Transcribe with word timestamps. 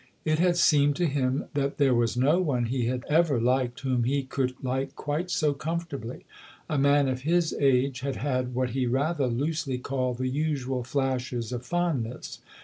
It 0.25 0.39
had 0.39 0.57
seemed 0.57 0.95
to 0.95 1.05
him 1.05 1.45
that 1.53 1.77
there 1.77 1.93
was 1.93 2.17
no 2.17 2.39
one 2.39 2.65
he 2.65 2.87
had 2.87 3.05
ever 3.07 3.39
liked 3.39 3.81
whom 3.81 4.03
he 4.03 4.23
could 4.23 4.55
like 4.63 4.95
quite 4.95 5.29
so 5.29 5.53
comfortably: 5.53 6.25
a 6.67 6.79
man 6.79 7.07
of 7.07 7.21
his 7.21 7.53
age 7.59 7.99
had 7.99 8.15
had 8.15 8.55
what 8.55 8.71
he 8.71 8.87
rather 8.87 9.27
loosely 9.27 9.77
called 9.77 10.17
the" 10.17 10.25
usual" 10.27 10.83
flashes 10.83 11.51
of 11.51 11.63
fondness. 11.63 12.39